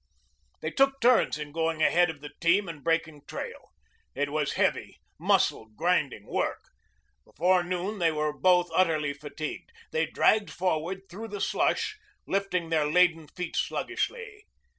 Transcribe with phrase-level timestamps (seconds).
[0.61, 3.69] They took turns in going ahead of the team and breaking trail.
[4.15, 6.63] It was heavy, muscle grinding work.
[7.23, 9.71] Before noon they were both utterly fatigued.
[9.91, 14.47] They dragged forward through the slush, lifting their laden feet sluggishly.